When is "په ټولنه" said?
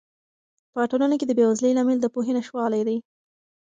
0.73-1.15